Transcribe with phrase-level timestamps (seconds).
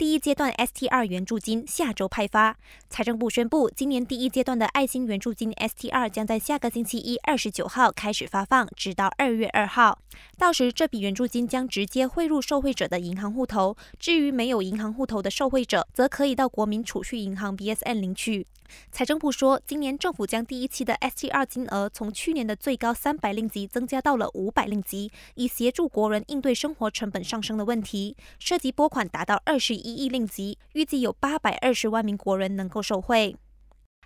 [0.00, 2.56] 第一阶段 S T 二援助金下周派发。
[2.88, 9.98] 财政部宣布，今年第一阶段的爱心援助金 S T 二将在下个星期一二十九号开始发放，直到二月二号。
[10.38, 13.76] 到时，这笔援助金将直接汇入受惠者的银行户头。
[13.98, 18.46] 至于没有银行户头的受惠者，则可以到国民储蓄银行 BSN 领取。
[18.90, 28.16] 财政部说，今年政府将第一期的 ST2 金额从去年的最高三百令吉增加到了五百令吉，以协助国人应对生活成本上升的问题。
[28.38, 33.36] 涉及拨款达到二十一亿令吉，预计有八百二十万名国人能够受惠。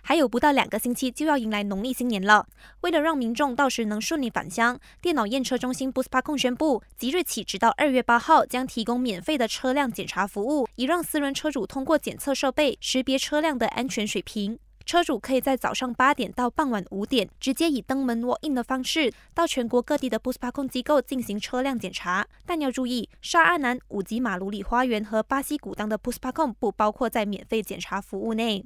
[0.07, 2.45] 还有不到两个星期就要迎来农历新年了，
[2.81, 14.59] 为了让民众到时能顺利返乡，电脑验车中心 Bus Park 宣布，即日起直到二月八号将提供免费的车辆检查服务，以让私人车主通过检测设备识别车辆的安全水平。
[14.85, 22.27] 车主可以在早上八点到傍晚五点，直接以登门 walk in 的方式到全国各地的 Bus Park 机构进行车辆检查。
[22.45, 28.63] 但要注意，沙阿南、五级马卢里花园和巴西古当的 Bus Park 不包括在免费检查服务内。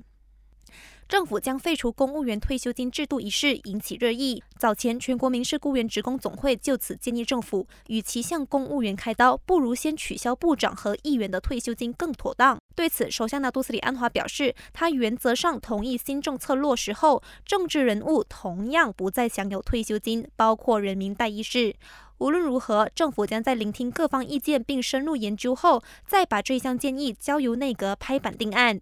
[1.09, 4.43] 政府将废除公务员退休金制度一事引起热议。
[4.59, 12.59] 早前，全国民事雇员职工总会就此建议政府，与其向公务员开刀，不如先取消部长和议员的退休金更妥当。
[12.75, 21.75] 对此，首相纳杜斯里安华表示，他原则上同意新政策落实后，政治人物同样不再享有退休金，包括人民代议士。
[22.19, 28.79] 无论如何，政府将在聆听各方意见并深入研究后，再把这项建议交由内阁拍板定案。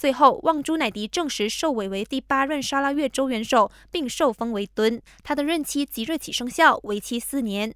[0.00, 4.98] 最后，旺朱乃迪证实受委为第八任沙拉越州元首，并受封为敦。
[5.22, 7.74] 他的任期即日起生效，为期四年。